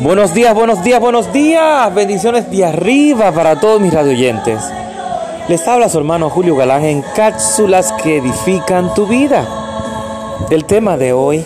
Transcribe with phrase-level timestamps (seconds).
[0.00, 1.94] Buenos días, buenos días, buenos días.
[1.94, 4.60] Bendiciones de arriba para todos mis radioyentes.
[5.48, 9.46] Les habla su hermano Julio Galán en cápsulas que edifican tu vida.
[10.50, 11.44] El tema de hoy,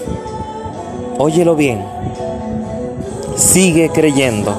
[1.18, 1.84] óyelo bien,
[3.36, 4.54] sigue creyendo.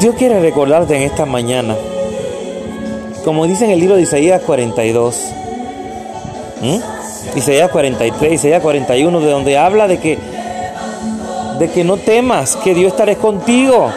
[0.00, 1.76] Dios quiere recordarte en esta mañana,
[3.24, 5.16] como dice en el libro de Isaías 42,
[7.34, 10.18] Isaías 43, Isaías 41, de donde habla de que,
[11.58, 13.90] de que no temas, que Dios estará contigo.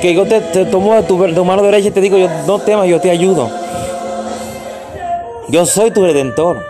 [0.00, 3.00] Que yo te, tomo de tu, mano derecha y te digo, yo, no temas, yo
[3.00, 3.50] te ayudo.
[5.48, 6.64] Yo soy tu redentor.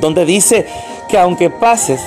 [0.00, 0.66] Donde dice
[1.08, 2.00] que aunque pases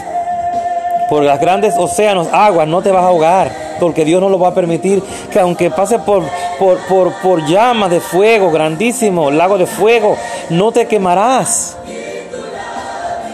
[1.09, 4.49] por las grandes océanos, aguas, no te vas a ahogar, porque Dios no lo va
[4.49, 5.01] a permitir.
[5.31, 6.23] Que aunque pases por,
[6.59, 10.15] por, por, por llamas de fuego, grandísimo, lago de fuego,
[10.49, 11.77] no te quemarás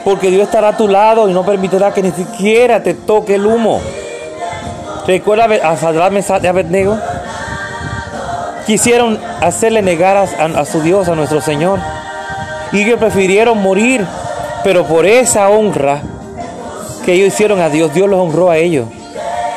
[0.03, 3.45] porque Dios estará a tu lado y no permitirá que ni siquiera te toque el
[3.45, 3.81] humo.
[5.05, 6.97] Recuerda a Sadrach, Mesach Abednego.
[8.65, 11.79] Quisieron hacerle negar a, su Dios, a nuestro Señor.
[12.71, 14.05] Y ellos prefirieron morir,
[14.63, 16.01] pero por esa honra
[17.03, 18.87] que ellos hicieron a Dios, Dios los honró a ellos.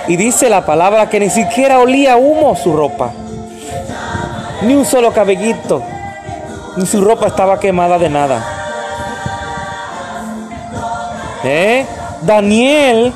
[0.09, 3.11] Y dice la palabra que ni siquiera olía humo su ropa.
[4.62, 5.83] Ni un solo cabellito.
[6.77, 8.62] Ni su ropa estaba quemada de nada.
[11.45, 11.87] ¿Eh?
[12.23, 13.12] Daniel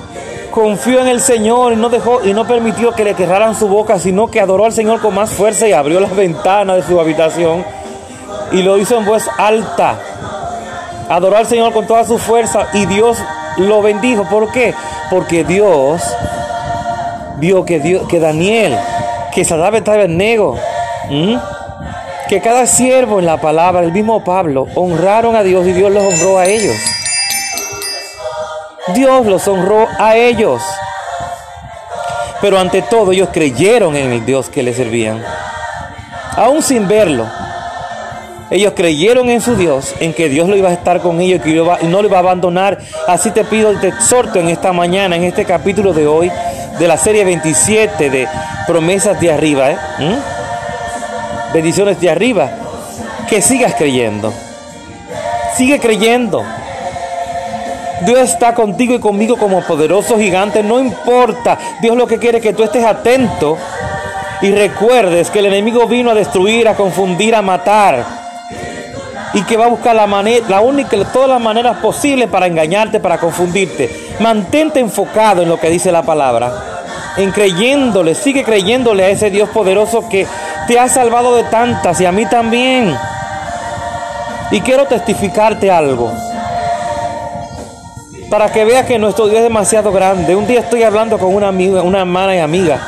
[0.51, 3.99] confió en el Señor y no dejó y no permitió que le cerraran su boca,
[3.99, 7.65] sino que adoró al Señor con más fuerza y abrió las ventanas de su habitación
[8.53, 9.99] y lo hizo en voz alta.
[11.09, 13.19] Adoró al Señor con toda su fuerza y Dios
[13.59, 14.25] lo bendijo.
[14.25, 14.75] ¿Por qué?
[15.11, 16.03] Porque Dios
[17.37, 18.77] vio que, que Daniel,
[19.33, 20.57] que Saddam estaba en nego,
[22.29, 26.03] que cada siervo en la palabra, el mismo Pablo, honraron a Dios y Dios los
[26.03, 26.77] honró a ellos.
[28.95, 30.62] Dios los honró a ellos.
[32.41, 35.22] Pero ante todo ellos creyeron en el Dios que les servían.
[36.37, 37.27] Aún sin verlo.
[38.49, 41.53] Ellos creyeron en su Dios, en que Dios lo iba a estar con ellos que
[41.53, 42.78] no lo iba a abandonar.
[43.09, 46.31] Así te pido te exhorto en esta mañana, en este capítulo de hoy,
[46.78, 48.28] de la serie 27 de
[48.66, 49.71] promesas de arriba.
[49.72, 49.78] ¿eh?
[49.99, 51.53] ¿Mm?
[51.55, 52.50] Bendiciones de arriba.
[53.28, 54.32] Que sigas creyendo.
[55.56, 56.44] Sigue creyendo.
[58.03, 61.59] Dios está contigo y conmigo como poderoso gigante, no importa.
[61.81, 63.57] Dios lo que quiere es que tú estés atento
[64.43, 68.05] y recuerdes que el enemigo vino a destruir, a confundir, a matar.
[69.33, 73.01] Y que va a buscar la manera, la única, todas las maneras posibles para engañarte,
[73.01, 73.91] para confundirte.
[74.21, 76.53] Mantente enfocado en lo que dice la palabra.
[77.17, 80.27] En creyéndole, sigue creyéndole a ese Dios poderoso que
[80.67, 82.95] te ha salvado de tantas y a mí también.
[84.51, 86.12] Y quiero testificarte algo
[88.31, 90.34] para que veas que nuestro Dios es demasiado grande.
[90.34, 92.81] Un día estoy hablando con una amiga, una hermana y amiga,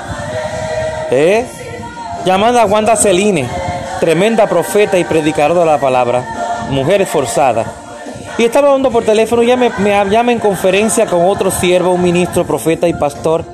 [1.10, 1.46] ¿eh?
[2.24, 3.48] llamada Wanda Celine,
[4.00, 6.24] tremenda profeta y predicadora de la palabra,
[6.70, 7.64] mujer esforzada.
[8.36, 9.70] Y estaba hablando por teléfono, ya me,
[10.10, 13.44] llama en conferencia con otro siervo, un ministro, profeta y pastor.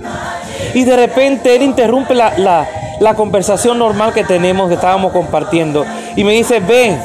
[0.74, 2.66] Y de repente él interrumpe la, la,
[3.00, 5.86] la conversación normal que tenemos, que estábamos compartiendo.
[6.16, 7.00] Y me dice, ven,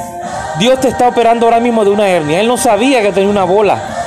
[0.59, 2.41] Dios te está operando ahora mismo de una hernia.
[2.41, 3.98] Él no sabía que tenía una bola.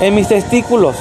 [0.00, 0.96] En mis testículos.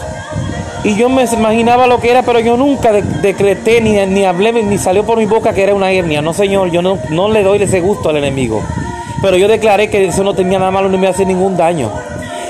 [0.83, 4.77] Y yo me imaginaba lo que era, pero yo nunca decreté ni, ni hablé, ni
[4.77, 6.21] salió por mi boca que era una hernia.
[6.21, 8.61] No, Señor, yo no, no le doy ese gusto al enemigo.
[9.19, 11.91] Pero yo declaré que eso no tenía nada malo, no me hace ningún daño.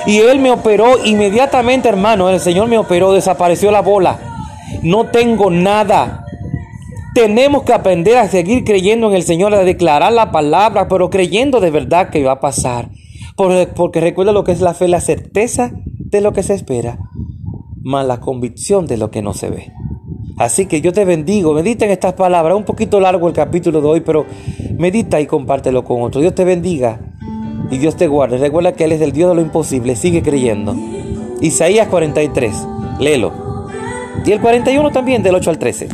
[0.05, 2.29] Y Él me operó inmediatamente, hermano.
[2.29, 4.19] El Señor me operó, desapareció la bola.
[4.81, 6.25] No tengo nada.
[7.13, 11.61] Tenemos que aprender a seguir creyendo en el Señor, a declarar la palabra, pero creyendo
[11.61, 12.89] de verdad que va a pasar.
[13.37, 15.71] Porque, porque recuerda lo que es la fe, la certeza
[16.05, 16.99] de lo que se espera,
[17.83, 19.73] más la convicción de lo que no se ve.
[20.37, 23.87] Así que yo te bendigo, medita en estas palabras, un poquito largo el capítulo de
[23.87, 24.25] hoy, pero
[24.77, 26.19] medita y compártelo con otro.
[26.19, 26.99] Dios te bendiga
[27.71, 28.37] y Dios te guarde.
[28.37, 30.75] Recuerda que Él es el Dios de lo imposible, sigue creyendo.
[31.41, 32.67] Isaías 43,
[32.99, 33.31] léelo.
[34.25, 35.89] Y el 41 también, del 8 al 13.